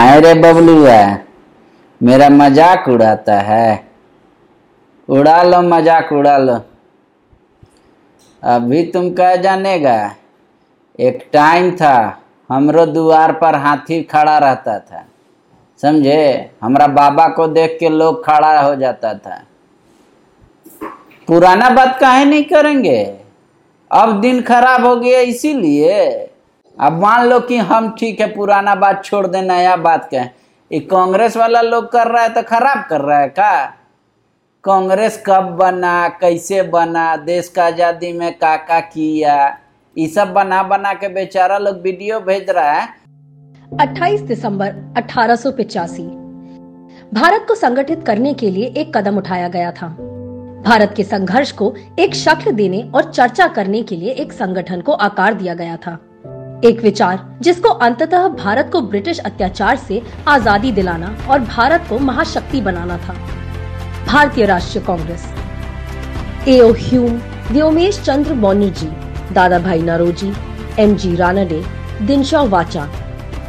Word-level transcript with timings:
नहीं 0.00 0.20
रे 0.20 0.32
बबलुआ, 0.34 1.00
मेरा 2.00 2.28
मज़ाक 2.30 2.88
उड़ाता 2.88 3.34
है। 3.40 3.84
उड़ा 5.08 5.42
लो, 5.42 5.60
मज़ाक 5.62 6.12
उड़ा 6.12 6.36
लो। 6.38 6.54
अभी 8.42 8.82
तुम 8.82 9.10
क्या 9.10 9.34
जानेगा, 9.36 9.96
एक 10.98 11.28
टाइम 11.32 11.70
था, 11.76 12.22
हमरो 12.50 12.86
द्वार 12.86 13.32
पर 13.32 13.54
हाथी 13.56 14.02
खड़ा 14.02 14.38
रहता 14.38 14.78
था। 14.78 15.04
समझे? 15.80 16.50
हमारा 16.62 16.86
बाबा 16.86 17.28
को 17.28 17.46
देख 17.48 17.76
के 17.80 17.88
लोग 17.88 18.24
खड़ा 18.24 18.60
हो 18.60 18.74
जाता 18.76 19.14
था। 19.14 19.42
पुराना 21.28 21.70
बात 21.70 21.98
काहे 22.00 22.24
नहीं 22.24 22.44
करेंगे? 22.44 23.02
अब 23.90 24.20
दिन 24.20 24.42
खराब 24.42 24.86
हो 24.86 24.96
गया 24.96 25.20
इसीलिए। 25.20 26.29
अब 26.78 26.92
मान 26.92 27.26
लो 27.28 27.40
कि 27.40 27.56
हम 27.56 27.94
ठीक 27.98 28.20
है, 28.20 28.26
पुराना 28.34 28.74
बात 28.74 29.04
छोड़ 29.04 29.26
दे, 29.26 29.40
नया 29.42 29.76
बात 29.76 30.08
कहें। 30.10 30.30
ये 30.72 30.80
कांग्रेस 30.80 31.36
वाला 31.36 31.60
लोग 31.60 31.92
कर 31.92 32.06
रहा 32.06 32.22
है 32.22 32.28
तो 32.28 32.42
खराब 32.42 32.84
कर 32.90 33.00
रहा 33.00 33.18
है 33.18 33.28
का? 33.28 33.64
कांग्रेस 34.64 35.22
कब 35.26 35.42
बना, 35.42 36.08
कैसे 36.08 36.62
बना, 36.62 37.16
देश 37.16 37.48
का 37.48 37.64
आज़ादी 37.64 38.12
में 38.12 38.32
का 38.38 38.56
का 38.56 38.80
किया? 38.80 39.58
ये 39.98 40.06
सब 40.06 40.32
बना 40.32 40.62
बना 40.62 40.92
के 40.94 41.08
बेचारा 41.08 41.58
लोग 41.58 41.80
वीडियो 41.80 42.20
भेज 42.20 42.50
रहा 42.50 42.72
है। 42.72 42.88
28 43.80 44.20
दिसंबर 44.20 44.74
अठारह 44.96 45.36
भारत 47.14 47.44
को 47.48 47.54
संगठित 47.54 48.04
करने 48.06 48.34
के 48.34 48.50
लिए 48.50 48.66
एक 48.76 48.96
कदम 48.96 49.16
उठाया 49.18 49.48
गया 49.48 49.72
था। 49.72 49.88
भारत 50.64 50.94
के 50.96 51.04
संघर्ष 51.04 51.52
को 51.52 51.74
एक 51.98 52.14
शक्ल 52.14 52.52
देने 52.52 52.82
और 52.94 53.12
चर्चा 53.12 53.46
करने 53.46 53.82
के 53.82 53.96
लिए 53.96 54.12
एक 54.12 54.32
संगठन 54.32 54.80
को 54.80 54.92
आकार 54.92 55.34
दिया 55.34 55.54
गया 55.54 55.76
था। 55.76 55.98
एक 56.64 56.80
विचार, 56.82 57.20
जिसको 57.42 57.68
अंततः 57.68 58.26
भारत 58.28 58.68
को 58.72 58.80
ब्रिटिश 58.82 59.18
अत्याचार 59.18 59.76
से 59.76 60.00
आज़ादी 60.28 60.72
दिलाना 60.72 61.16
और 61.30 61.38
भारत 61.38 61.86
को 61.88 61.98
महाशक्ति 61.98 62.60
बनाना 62.60 62.98
था। 62.98 63.14
भारतीय 64.06 64.46
राष्ट्रीय 64.46 64.84
Congress. 64.84 65.24
A O 66.48 66.72
Hume, 66.72 67.20
Womesh 67.50 68.00
Chandra 68.00 68.34
Mauni 68.34 68.70
जी 68.70 68.88
दादा 69.32 69.58
भाई 69.58 69.82
नरोजी, 69.82 70.32
एम 70.78 70.94
जी 70.96 71.14
रानडे, 71.16 71.62
दिनशा 72.02 72.42
वाचा 72.42 72.88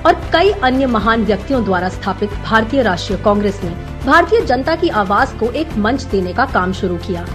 और 0.06 0.22
कई 0.34 0.52
अन्य 0.64 0.86
महान 0.86 1.26
व्यक्तियों 1.26 1.64
द्वारा 1.66 1.90
स्थापित 1.90 2.30
भारतीय 2.46 2.82
राष्ट्रीय 2.84 3.20
कांग्रेस 3.20 3.62
ने 3.64 3.70
भारतीय 4.06 4.42
जनता 4.42 4.76
की 4.76 4.90
आवाज़ 4.90 5.38
को 5.38 5.52
एक 5.52 5.78
मंच 5.78 6.04
देने 6.04 6.34
का 6.34 6.46
काम 6.46 6.74
शुरू 6.74 6.98
किया। 6.98 7.28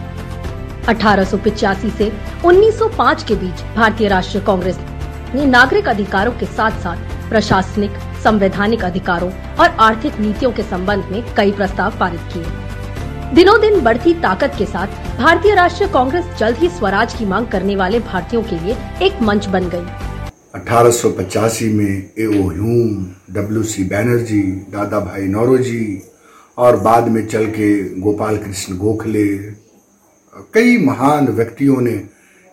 अठारह 0.88 1.24
से 1.24 2.10
1905 2.44 3.22
के 3.24 3.34
बीच 3.34 3.62
भारतीय 3.76 4.08
राष्ट्रीय 4.08 4.44
कांग्रेस 4.44 4.78
ने 5.34 5.46
नागरिक 5.46 5.88
अधिकारों 5.88 6.32
के 6.32 6.46
साथ 6.46 6.80
साथ 6.82 7.28
प्रशासनिक, 7.28 7.90
संवैधानिक 8.24 8.84
अधिकारों 8.84 9.30
और 9.54 9.68
आर्थिक 9.80 10.18
नीतियों 10.20 10.52
के 10.52 10.62
संबंध 10.62 11.04
में 11.12 11.34
कई 11.36 11.52
प्रस्ताव 11.52 11.98
पारित 12.00 12.20
किए। 12.32 13.34
दिनों 13.34 13.60
दिन 13.60 13.80
बढ़ती 13.80 14.12
ताकत 14.14 14.54
के 14.58 14.66
साथ 14.66 15.18
भारतीय 15.18 15.54
राष्ट्रीय 15.54 15.88
कांग्रेस 15.88 16.24
जल्द 16.38 16.56
ही 16.56 16.68
स्वराज 16.68 17.14
की 17.14 17.24
मांग 17.24 17.46
करने 17.46 17.76
वाले 17.76 18.00
भारतीयों 18.00 18.42
के 18.42 18.58
लिए 18.58 18.76
एक 19.02 19.22
मंच 19.22 19.46
बन 19.46 19.68
गई। 19.68 19.86
1885 20.54 21.68
में 21.70 22.10
A 22.18 22.26
O 22.26 22.48
Hume, 22.50 23.06
W 23.30 23.62
C 23.62 23.84
Banerjee 23.84 24.42
Dadabhai 25.00 25.26
Naoroji 25.28 26.02
और 26.58 26.76
बाद 26.80 27.08
में 27.08 27.26
चल 27.26 27.46
के 27.46 27.72
गोपाल 28.00 28.36
कृष्ण 28.36 28.76
गोखले, 28.76 29.26
कई 30.54 30.76
महान 30.84 31.28
व्यक्तियों 31.28 31.80
ने 31.80 32.00